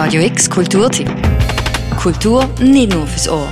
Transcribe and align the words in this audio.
Radio 0.00 0.22
X 0.22 0.48
Kulturtipp. 0.48 1.10
Kultur 1.96 2.48
nicht 2.60 2.92
nur 2.92 3.04
fürs 3.04 3.28
Ohr. 3.28 3.48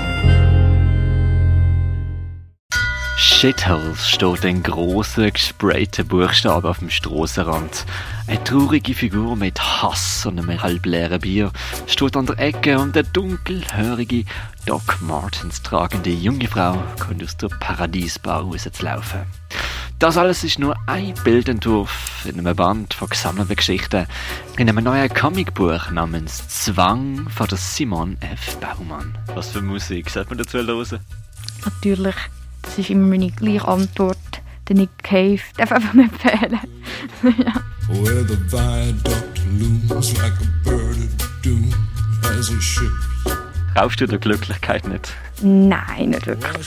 Shitholes 3.19 4.09
steht 4.09 4.45
in 4.45 4.62
grossen, 4.62 5.32
gesprayten 5.32 6.06
Buchstaben 6.06 6.69
auf 6.69 6.79
dem 6.79 6.88
Strassenrand. 6.88 7.85
Eine 8.29 8.45
traurige 8.45 8.95
Figur 8.95 9.35
mit 9.35 9.61
Hass 9.61 10.24
und 10.24 10.38
einem 10.38 10.62
halbleeren 10.62 11.21
Bier 11.21 11.51
steht 11.89 12.17
an 12.17 12.27
der 12.27 12.39
Ecke 12.39 12.79
und 12.79 12.97
eine 12.97 13.09
dunkelhörige 13.09 14.23
Doc 14.67 14.99
Martens 15.01 15.61
tragende 15.63 16.11
junge 16.11 16.47
Frau 16.47 16.81
kommt 17.01 17.25
aus 17.25 17.37
der 17.37 17.49
Paradiesbar 17.49 18.43
rauszulaufen. 18.43 19.23
Das 19.99 20.17
alles 20.17 20.45
ist 20.45 20.61
nur 20.61 20.77
ein 20.87 21.13
Bildentwurf 21.25 22.16
in 22.27 22.38
einem 22.38 22.56
Band 22.56 22.95
von 22.95 23.08
gesammelten 23.08 23.56
Geschichten 23.56 24.06
in 24.56 24.68
einem 24.68 24.84
neuen 24.84 25.12
Comicbuch 25.12 25.90
namens 25.90 26.48
Zwang 26.48 27.29
von 27.29 27.46
der 27.46 27.58
Simon 27.58 28.17
F. 28.21 28.57
Baumann. 28.58 29.17
Was 29.34 29.50
für 29.50 29.62
Musik 29.62 30.11
sollte 30.11 30.31
man 30.31 30.39
dazu 30.39 30.58
hören? 30.58 31.00
Natürlich, 31.64 32.14
das 32.62 32.78
ist 32.78 32.91
immer 32.91 33.06
meine 33.06 33.31
gleiche 33.31 33.67
Antwort. 33.67 34.19
Der 34.69 34.77
Nick 34.77 34.91
Cave 35.03 35.41
darf 35.56 35.72
einfach 35.72 35.94
nicht 35.94 36.14
fehlen. 36.17 36.61
ja. 37.39 37.53
Where 37.89 38.25
the 38.25 38.36
viaduct 38.50 39.41
looms 39.58 40.12
like 40.19 40.33
a 40.33 40.69
bird 40.69 40.97
of 40.97 41.42
doom 41.42 41.72
as 42.22 42.50
it 42.50 42.61
ships 42.61 43.45
Kaufst 43.77 44.00
du 44.00 44.06
der 44.06 44.19
Glücklichkeit 44.19 44.89
nicht? 44.89 45.12
Nein, 45.42 46.08
nicht 46.08 46.27
wirklich. 46.27 46.67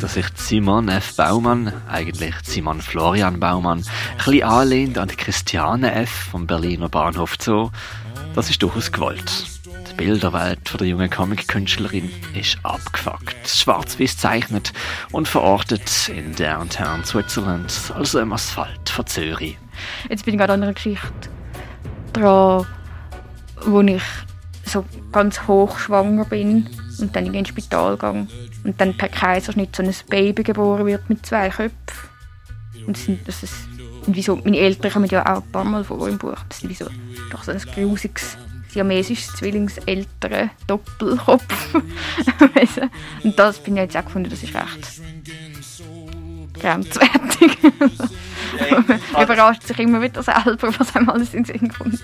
Dass 0.00 0.14
sich 0.14 0.26
Simon 0.36 0.88
F. 0.88 1.14
Baumann, 1.14 1.74
eigentlich 1.86 2.34
Simon 2.44 2.80
Florian 2.80 3.38
Baumann, 3.38 3.80
ein 3.80 4.16
bisschen 4.16 4.42
anlehnt 4.44 4.96
an 4.96 5.08
die 5.08 5.16
Christiane 5.16 5.92
F. 5.92 6.10
vom 6.30 6.46
Berliner 6.46 6.88
Bahnhof 6.88 7.34
Zoo, 7.38 7.70
das 8.34 8.48
ist 8.48 8.62
durchaus 8.62 8.90
gewollt. 8.90 9.55
Bilderwelt 9.96 10.68
von 10.68 10.78
der 10.78 10.88
jungen 10.88 11.08
Comic-Künstlerin 11.08 12.10
ist 12.34 12.58
abgefuckt, 12.62 13.48
schwarz-weiß 13.48 14.18
zeichnet 14.18 14.72
und 15.10 15.26
verortet 15.26 16.08
in 16.08 16.34
Downtown 16.34 17.04
Switzerland, 17.04 17.72
also 17.94 18.20
im 18.20 18.32
Asphalt 18.32 18.88
von 18.88 19.06
Zürich. 19.06 19.56
Jetzt 20.10 20.24
bin 20.24 20.34
ich 20.34 20.38
gerade 20.38 20.52
an 20.52 20.62
einer 20.62 20.74
Geschichte 20.74 21.30
dran, 22.12 22.66
wo 23.64 23.80
ich 23.80 24.02
so 24.64 24.84
ganz 25.12 25.46
hoch 25.46 25.78
schwanger 25.78 26.24
bin 26.24 26.68
und 26.98 27.16
dann 27.16 27.32
ins 27.32 27.48
Spital 27.48 27.96
gehe 27.96 28.26
und 28.64 28.80
dann 28.80 28.96
per 28.96 29.08
Kaiserschnitt 29.08 29.74
so 29.74 29.82
ein 29.82 29.94
Baby 30.08 30.42
geboren 30.42 30.86
wird 30.86 31.08
mit 31.08 31.24
zwei 31.24 31.48
Köpfen. 31.48 31.74
Und 32.86 32.98
das, 33.26 33.42
ist, 33.42 33.54
wie 34.06 34.22
so, 34.22 34.36
meine 34.36 34.58
Eltern 34.58 34.92
kommen 34.92 35.08
ja 35.08 35.22
auch 35.24 35.42
ein 35.42 35.50
paar 35.50 35.64
Mal 35.64 35.84
vor 35.84 36.08
im 36.08 36.18
Buch. 36.18 36.36
Das 36.48 36.62
ist 36.62 36.68
wie 36.68 36.74
so, 36.74 36.86
doch 37.30 37.42
so 37.42 37.52
ein 37.52 37.58
grusiges 37.58 38.36
siamesisches 38.68 39.32
Zwillingseltern 39.34 40.50
Doppelkopf. 40.66 41.74
und 43.22 43.38
das 43.38 43.58
bin 43.58 43.76
ich 43.76 43.82
jetzt 43.82 43.96
auch 43.96 44.04
gefunden, 44.04 44.30
das 44.30 44.42
ist 44.42 44.54
recht 44.54 45.00
grenzwertig. 46.60 47.58
Man 48.86 49.00
überrascht 49.22 49.62
sich 49.62 49.78
immer 49.78 50.02
wieder 50.02 50.22
selber, 50.22 50.72
was 50.78 50.94
einem 50.96 51.08
alles 51.08 51.34
in 51.34 51.44
den 51.44 51.58
Sinn 51.58 51.72
kommt. 51.72 52.02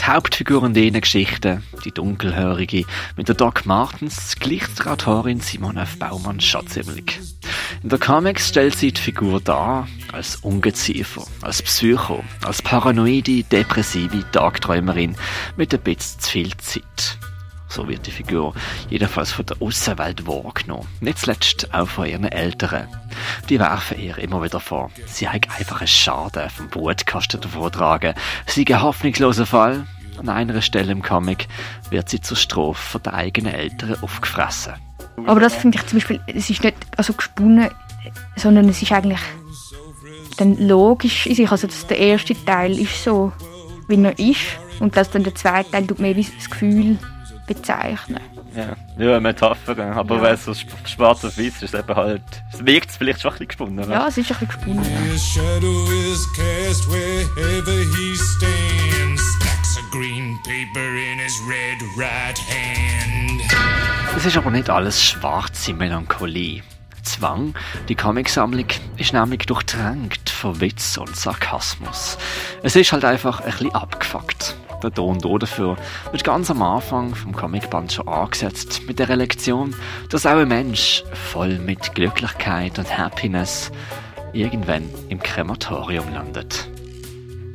Die 0.00 0.04
Hauptfiguren 0.04 0.74
dieser 0.74 1.00
Geschichten, 1.00 1.62
die 1.84 1.92
Dunkelhörige, 1.92 2.84
mit 3.16 3.28
der 3.28 3.36
Doc 3.36 3.66
Martens 3.66 4.36
gleicht 4.40 4.80
die 4.80 4.88
Autorin 4.88 5.40
Simone 5.40 5.82
F. 5.82 5.98
Baumann 5.98 6.40
schon 6.40 6.66
ziemlich. 6.66 7.20
In 7.82 7.88
der 7.88 7.98
Comics 7.98 8.48
stellt 8.48 8.76
sie 8.76 8.92
die 8.92 9.00
Figur 9.00 9.40
dar 9.40 9.88
als 10.12 10.36
Ungeziefer, 10.36 11.24
als 11.40 11.62
Psycho, 11.62 12.22
als 12.44 12.62
paranoide, 12.62 13.42
depressive 13.42 14.24
Tagträumerin 14.30 15.16
mit 15.56 15.74
ein 15.74 15.80
bisschen 15.80 16.20
zu 16.20 16.30
viel 16.30 16.56
Zeit. 16.58 17.18
So 17.68 17.88
wird 17.88 18.06
die 18.06 18.12
Figur 18.12 18.54
jedenfalls 18.88 19.32
von 19.32 19.46
der 19.46 19.60
Außenwelt 19.60 20.28
wahrgenommen. 20.28 20.86
Nicht 21.00 21.18
zuletzt 21.18 21.74
auch 21.74 21.88
von 21.88 22.06
ihren 22.06 22.26
Eltern. 22.26 22.86
Die 23.48 23.58
werfen 23.58 23.98
ihr 23.98 24.16
immer 24.18 24.44
wieder 24.44 24.60
vor, 24.60 24.92
sie 25.06 25.28
hat 25.28 25.48
einfach 25.58 25.80
einen 25.80 25.88
Schaden 25.88 26.50
vom 26.50 26.68
Brutkasten 26.68 27.40
davontragen. 27.40 28.14
Sie 28.46 28.64
ein 28.66 28.80
hoffnungsloser 28.80 29.46
Fall. 29.46 29.88
An 30.18 30.28
einer 30.28 30.62
Stelle 30.62 30.92
im 30.92 31.02
Comic 31.02 31.48
wird 31.90 32.10
sie 32.10 32.20
zur 32.20 32.36
Strophe 32.36 32.80
von 32.80 33.02
den 33.02 33.14
eigenen 33.14 33.54
Eltern 33.54 33.96
aufgefressen. 34.02 34.74
Aber 35.26 35.40
das 35.40 35.54
finde 35.54 35.78
ich 35.78 35.86
zum 35.86 35.98
Beispiel, 35.98 36.20
es 36.26 36.50
ist 36.50 36.64
nicht 36.64 36.76
also 36.96 37.12
gesponnen, 37.12 37.68
sondern 38.36 38.68
es 38.68 38.82
ist 38.82 38.92
eigentlich 38.92 39.20
dann 40.36 40.56
logisch 40.56 41.26
in 41.26 41.34
sich. 41.34 41.50
Also 41.50 41.66
dass 41.66 41.86
der 41.86 41.98
erste 41.98 42.34
Teil 42.44 42.78
ist 42.78 43.02
so, 43.02 43.32
wie 43.88 44.02
er 44.02 44.18
ist 44.18 44.58
und 44.80 44.96
dass 44.96 45.10
dann 45.10 45.24
der 45.24 45.34
zweite 45.34 45.70
Teil 45.70 45.86
tut 45.86 46.00
mehr 46.00 46.16
wie 46.16 46.24
das 46.24 46.50
Gefühl 46.50 46.98
bezeichnen. 47.46 48.20
Ja, 48.54 48.76
ja 48.98 49.20
Metapher, 49.20 49.78
aber 49.94 50.16
ja. 50.16 50.22
wenn 50.22 50.34
es 50.34 50.44
so 50.44 50.52
schwarz 50.84 51.24
auf 51.24 51.38
weiß 51.38 51.62
ist, 51.62 51.74
eben 51.74 51.96
halt, 51.96 52.22
es 52.52 52.64
wirkt 52.64 52.90
es 52.90 52.96
vielleicht 52.96 53.22
schon 53.22 53.30
ein 53.30 53.38
bisschen 53.38 53.48
gesponnen. 53.48 53.78
Oder? 53.78 53.92
Ja, 53.92 54.08
es 54.08 54.18
ist 54.18 54.30
ein 54.30 54.46
bisschen 54.46 54.48
gesponnen. 54.48 54.84
Es 64.22 64.26
ist 64.26 64.36
aber 64.36 64.52
nicht 64.52 64.70
alles 64.70 65.02
schwarze 65.02 65.74
Melancholie. 65.74 66.62
Zwang, 67.02 67.54
die 67.88 67.96
Comicsammlung, 67.96 68.66
ist 68.96 69.12
nämlich 69.12 69.46
durchtränkt 69.46 70.30
von 70.30 70.60
Witz 70.60 70.96
und 70.96 71.16
Sarkasmus. 71.16 72.18
Es 72.62 72.76
ist 72.76 72.92
halt 72.92 73.04
einfach 73.04 73.40
ein 73.40 73.46
bisschen 73.46 73.74
abgefuckt. 73.74 74.54
Der 74.80 74.94
Ton 74.94 75.18
dafür 75.18 75.76
wird 76.12 76.22
ganz 76.22 76.52
am 76.52 76.62
Anfang 76.62 77.16
vom 77.16 77.34
Comicband 77.34 77.94
schon 77.94 78.06
angesetzt 78.06 78.82
mit 78.86 79.00
der 79.00 79.16
Lektion, 79.16 79.74
dass 80.08 80.24
auch 80.24 80.36
ein 80.36 80.46
Mensch 80.46 81.02
voll 81.32 81.58
mit 81.58 81.92
Glücklichkeit 81.96 82.78
und 82.78 82.96
Happiness 82.96 83.72
irgendwann 84.32 84.88
im 85.08 85.20
Krematorium 85.20 86.14
landet. 86.14 86.70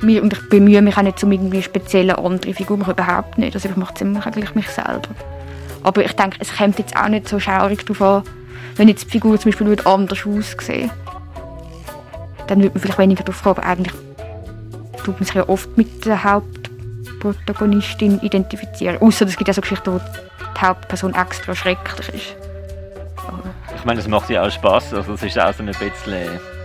Und 0.02 0.34
ich 0.34 0.48
bemühe 0.50 0.82
mich 0.82 0.98
auch 0.98 1.02
nicht 1.02 1.24
um 1.24 1.32
irgendwie 1.32 1.62
spezielle 1.62 2.18
andere 2.18 2.52
Figuren, 2.52 2.82
überhaupt 2.82 3.38
nicht. 3.38 3.54
Also 3.54 3.70
ich 3.70 3.76
mache 3.76 3.94
ziemlich 3.94 4.26
eigentlich 4.26 4.54
mich 4.54 4.68
selber. 4.68 5.08
Aber 5.82 6.04
ich 6.04 6.12
denke, 6.12 6.36
es 6.40 6.54
kommt 6.56 6.78
jetzt 6.78 6.96
auch 6.96 7.08
nicht 7.08 7.28
so 7.28 7.38
schaurig 7.38 7.84
darauf 7.86 8.02
an, 8.02 8.22
wenn 8.76 8.88
jetzt 8.88 9.06
die 9.06 9.10
Figur 9.10 9.38
zum 9.38 9.50
Beispiel 9.50 9.76
anders 9.84 10.26
aussehen 10.26 10.90
dann 12.48 12.60
würde 12.62 12.74
man 12.74 12.82
vielleicht 12.82 12.98
weniger 12.98 13.22
darauf 13.24 13.42
kommen, 13.42 13.58
aber 13.58 13.66
eigentlich 13.66 13.94
tut 15.04 15.20
man 15.20 15.24
sich 15.24 15.34
ja 15.34 15.48
oft 15.48 15.76
mit 15.76 16.04
der 16.04 16.24
Hauptprotagonistin 16.24 18.20
identifizieren. 18.20 18.98
Außer 19.00 19.26
es 19.26 19.36
gibt 19.36 19.48
ja 19.48 19.54
so 19.54 19.60
Geschichten, 19.60 19.92
wo 19.92 19.98
die 19.98 20.60
Hauptperson 20.60 21.14
extra 21.14 21.54
schrecklich 21.54 22.08
ist. 22.08 22.34
Ich 23.76 23.84
meine, 23.84 24.00
es 24.00 24.08
macht 24.08 24.28
ja 24.28 24.42
auch 24.44 24.50
Spaß. 24.50 24.94
Also 24.94 25.12
es 25.12 25.22
ist 25.22 25.38
auch 25.38 25.52
so 25.52 25.62
ein 25.62 25.66
bisschen 25.66 26.14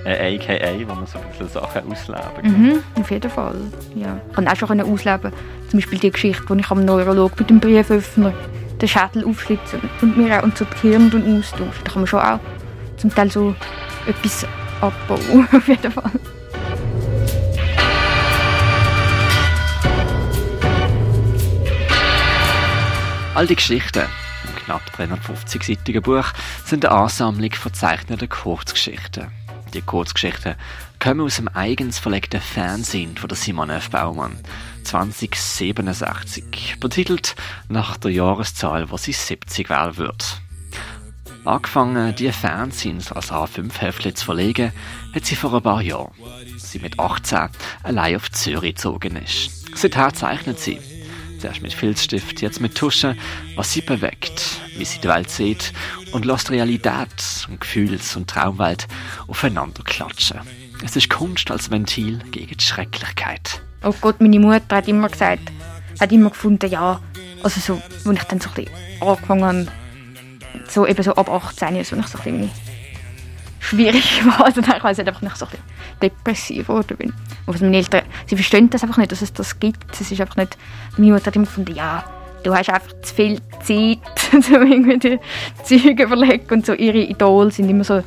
ein 0.05 0.39
AKA, 0.39 0.71
wo 0.87 0.95
man 0.95 1.05
so 1.05 1.19
ein 1.19 1.25
bisschen 1.29 1.49
Sachen 1.49 1.91
ausleben 1.91 2.23
kann. 2.41 2.51
Mhm, 2.51 2.83
auf 2.99 3.11
jeden 3.11 3.29
Fall. 3.29 3.55
Ja. 3.95 4.17
Ich 4.29 4.35
konnte 4.35 4.51
auch 4.51 4.55
schon 4.55 4.81
ausleben. 4.81 5.31
Zum 5.69 5.79
Beispiel 5.79 5.99
die 5.99 6.11
Geschichte, 6.11 6.43
die 6.49 6.59
ich 6.59 6.71
am 6.71 6.83
Neurolog 6.83 7.37
mit 7.37 7.49
dem 7.49 7.59
Brieföffner 7.59 8.33
den 8.81 8.87
Schädel 8.87 9.25
aufschlitzen 9.25 9.81
und 10.01 10.17
mir 10.17 10.39
auch 10.39 10.43
und 10.43 10.57
so 10.57 10.65
die 10.65 10.89
Hirn 10.89 11.37
austauschen. 11.39 11.71
Da 11.83 11.91
kann 11.91 12.01
man 12.01 12.07
schon 12.07 12.19
auch 12.19 12.39
zum 12.97 13.13
Teil 13.13 13.31
so 13.31 13.55
etwas 14.05 14.45
abbauen, 14.81 15.47
auf 15.53 15.67
jeden 15.67 15.91
Fall. 15.91 16.11
All 23.35 23.47
die 23.47 23.55
Geschichten 23.55 24.03
im 24.47 24.55
knapp 24.65 24.83
350-seitigen 24.95 26.03
Buch 26.03 26.27
sind 26.65 26.85
eine 26.85 26.95
Ansammlung 26.95 27.51
von 27.53 27.73
zeichneten 27.73 28.29
Kurzgeschichten. 28.29 29.42
Die 29.73 29.81
Kurzgeschichten 29.81 30.55
kommen 30.99 31.21
aus 31.21 31.37
dem 31.37 31.47
eigens 31.47 31.97
verlegten 31.97 32.39
Fernsehen 32.39 33.17
von 33.17 33.27
der 33.27 33.37
Simon 33.37 33.71
F. 33.71 33.89
Baumann 33.89 34.37
2067, 34.83 36.77
betitelt 36.79 37.35
nach 37.69 37.97
der 37.97 38.11
Jahreszahl, 38.11 38.91
wo 38.91 38.97
sie 38.97 39.13
70 39.13 39.69
werden 39.69 39.97
wird. 39.97 40.41
Angefangen, 41.43 42.15
die 42.15 42.31
Fernsehens 42.31 43.11
als 43.11 43.31
A5-Heftchen 43.31 44.15
zu 44.15 44.25
verlegen, 44.25 44.71
hat 45.13 45.25
sie 45.25 45.35
vor 45.35 45.53
ein 45.55 45.63
paar 45.63 45.81
Jahren. 45.81 46.13
Sie 46.57 46.77
mit 46.79 46.99
18 46.99 47.49
allein 47.81 48.15
auf 48.15 48.31
Zürich 48.31 48.75
gezogen 48.75 49.15
ist. 49.15 49.75
Seither 49.75 50.13
zeichnet 50.13 50.59
sie. 50.59 50.79
Zuerst 51.43 51.61
mit 51.61 51.73
Filzstift, 51.73 52.41
jetzt 52.41 52.61
mit 52.61 52.73
Tusche, 52.73 53.17
was 53.57 53.73
sie 53.73 53.81
bewegt, 53.81 54.61
wie 54.77 54.85
sie 54.85 55.01
die 55.01 55.09
Welt 55.09 55.29
sieht 55.29 55.73
und 56.13 56.23
lässt 56.23 56.49
Realität 56.49 57.45
und 57.49 57.59
Gefühls- 57.59 58.15
und 58.15 58.29
Traumwelt 58.29 58.87
aufeinander 59.27 59.83
klatschen. 59.83 60.39
Es 60.85 60.95
ist 60.95 61.09
Kunst 61.09 61.51
als 61.51 61.69
Ventil 61.69 62.19
gegen 62.31 62.55
die 62.55 62.63
Schrecklichkeit. 62.63 63.61
Oh 63.83 63.93
Gott, 63.99 64.21
meine 64.21 64.39
Mutter 64.39 64.77
hat 64.77 64.87
immer 64.87 65.09
gesagt, 65.09 65.51
hat 65.99 66.13
immer 66.13 66.29
gefunden, 66.29 66.71
ja, 66.71 67.01
also 67.43 67.59
so, 67.59 67.81
als 68.09 68.17
ich 68.17 68.23
dann 68.23 68.39
so 68.39 68.47
ein 68.47 68.55
bisschen 68.55 68.71
angefangen 69.01 69.43
habe, 69.43 69.67
so 70.69 70.87
eben 70.87 71.03
so 71.03 71.13
ab 71.13 71.29
18, 71.29 71.75
also 71.75 71.79
ich 71.79 71.87
so 71.89 71.95
ein 71.97 72.03
bisschen 72.03 72.51
schwierig 73.59 74.25
war. 74.25 74.45
Also 74.45 74.61
ich 74.61 74.81
weiß 74.81 74.97
nicht, 74.97 75.09
einfach 75.09 75.21
nicht 75.21 75.35
so 75.35 75.45
depressiv 76.01 76.67
geworden 76.67 76.97
bin. 76.97 77.13
Und 77.45 77.61
meine 77.61 77.77
Eltern, 77.77 78.03
sie 78.27 78.35
verstehen 78.35 78.69
das 78.69 78.83
einfach 78.83 78.97
nicht, 78.97 79.11
dass 79.11 79.21
es 79.21 79.33
das 79.33 79.59
gibt. 79.59 79.91
Es 79.91 80.11
ist 80.11 80.21
einfach 80.21 80.37
nicht, 80.37 80.57
meine 80.97 81.13
Mutter 81.13 81.27
hat 81.27 81.35
immer 81.35 81.45
gefunden, 81.45 81.75
ja, 81.75 82.03
du 82.43 82.53
hast 82.53 82.69
einfach 82.69 82.93
zu 83.01 83.13
viel 83.13 83.39
Zeit, 83.61 83.99
um 84.53 84.71
irgendwie 84.71 84.99
die 84.99 85.19
Zeug 85.63 85.99
überlegen. 85.99 86.53
Und 86.53 86.65
so 86.65 86.73
ihre 86.73 86.99
Idole 86.99 87.51
sind 87.51 87.69
immer 87.69 87.83
so 87.83 88.03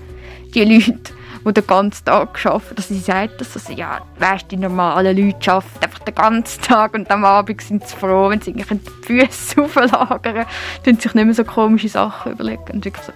die 0.55 0.65
Leute, 0.65 0.99
die 1.47 1.53
den 1.53 1.67
ganzen 1.67 2.05
Tag 2.05 2.44
arbeiten. 2.47 2.75
Dass 2.77 2.88
sie 2.88 2.99
sagt, 2.99 3.41
dass 3.41 3.55
sie, 3.55 3.75
ja, 3.75 4.00
weißt, 4.19 4.50
die 4.50 4.56
normalen 4.56 5.17
Leute 5.17 5.53
arbeiten 5.53 5.85
einfach 5.85 5.99
den 6.00 6.15
ganzen 6.15 6.62
Tag 6.62 6.94
und 6.94 7.11
am 7.11 7.25
Abend 7.25 7.61
sind 7.61 7.87
sie 7.87 7.97
froh, 7.97 8.31
wenn 8.31 8.41
sie 8.41 8.53
die 8.53 8.65
Füße 8.65 9.62
auflagern, 9.62 10.47
dann 10.85 10.99
sich 10.99 11.15
nicht 11.15 11.25
mehr 11.25 11.35
so 11.35 11.44
komische 11.44 11.88
Sachen 11.88 12.33
überlegen. 12.33 12.65
Und 12.73 12.85
so. 12.85 13.12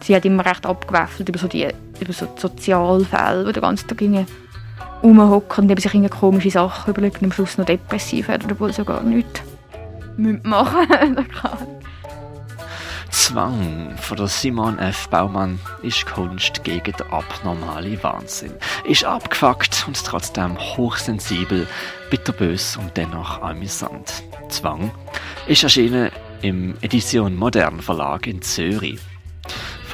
Sie 0.00 0.14
hat 0.14 0.24
immer 0.24 0.44
recht 0.44 0.66
abgewechselt 0.66 1.28
über 1.28 1.38
so 1.38 1.48
die 1.48 1.68
über 2.00 2.12
so 2.12 2.26
die 2.26 2.40
Sozialfälle, 2.40 3.46
die 3.46 3.52
den 3.52 3.62
ganzen 3.62 3.88
Tag 3.88 4.26
rumhocken 5.02 5.70
und 5.70 5.80
sich 5.80 6.10
komische 6.10 6.50
Sachen 6.50 6.90
überlegen 6.90 7.16
und 7.16 7.24
am 7.24 7.32
Schluss 7.32 7.58
noch 7.58 7.66
depressiv 7.66 8.28
werden, 8.28 8.50
obwohl 8.50 8.72
sie 8.72 8.84
gar 8.84 9.02
nichts 9.02 9.42
machen 10.16 11.26
Zwang 13.10 13.96
von 13.96 14.16
der 14.16 14.28
Simon 14.28 14.78
F. 14.78 15.08
Baumann 15.08 15.58
ist 15.82 16.06
Kunst 16.06 16.62
gegen 16.64 16.92
den 16.92 17.10
abnormalen 17.10 18.02
Wahnsinn. 18.02 18.52
Ist 18.84 19.04
abgefuckt 19.04 19.84
und 19.86 20.04
trotzdem 20.04 20.58
hochsensibel, 20.58 21.66
bitterbös 22.10 22.76
und 22.76 22.96
dennoch 22.96 23.40
amüsant. 23.42 24.22
Zwang 24.48 24.90
ist 25.46 25.62
erschienen 25.62 26.10
im 26.42 26.74
Edition 26.82 27.36
Modern 27.36 27.80
Verlag 27.80 28.26
in 28.26 28.42
Zürich. 28.42 29.00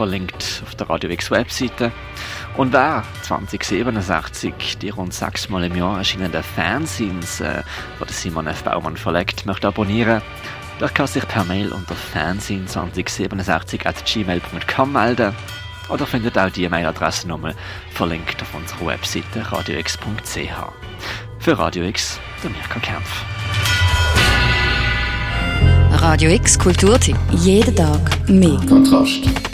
Verlinkt 0.03 0.65
auf 0.65 0.75
der 0.75 0.91
Radio 0.91 1.11
X 1.11 1.31
Webseite. 1.31 1.93
Und 2.57 2.73
wer 2.73 3.05
2067 3.23 4.79
die 4.79 4.89
rund 4.89 5.15
sechsmal 5.15 5.63
im 5.63 5.77
Jahr 5.77 5.99
erschienenen 5.99 6.43
Fanzines 6.43 7.41
äh, 7.41 7.63
von 7.99 8.09
Simon 8.09 8.49
F. 8.49 8.65
Baumann 8.65 8.97
verlegt 8.97 9.47
möchte 9.47 9.69
abonnieren, 9.69 10.21
der 10.81 10.89
kann 10.89 11.07
sich 11.07 11.25
per 11.29 11.45
Mail 11.45 11.73
unter 11.73 11.95
fanzine2067.gmail.com 12.17 14.93
melden 14.93 15.37
oder 15.89 16.05
findet 16.05 16.37
auch 16.37 16.51
die 16.51 16.69
Mailadresse 16.69 17.29
nochmal 17.29 17.55
verlinkt 17.93 18.43
auf 18.43 18.53
unserer 18.57 18.89
Webseite 18.89 19.53
radiox.ch. 19.53 20.51
Für 21.39 21.59
Radio 21.61 21.85
X, 21.85 22.19
der 22.43 22.51
Mirka 22.51 22.81
Kempf. 22.81 23.25
Radio 25.93 26.33
X 26.33 26.59
Kulturtipp. 26.59 27.17
Jeden 27.31 27.77
Tag 27.77 28.29
mehr. 28.29 28.59
Kontrast. 28.69 29.52